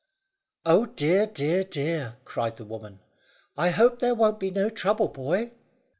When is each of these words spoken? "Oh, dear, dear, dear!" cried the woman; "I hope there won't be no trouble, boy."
"Oh, 0.65 0.87
dear, 0.87 1.27
dear, 1.27 1.63
dear!" 1.63 2.17
cried 2.25 2.57
the 2.57 2.65
woman; 2.65 3.01
"I 3.55 3.69
hope 3.69 3.99
there 3.99 4.15
won't 4.15 4.39
be 4.39 4.49
no 4.49 4.67
trouble, 4.71 5.09
boy." 5.09 5.51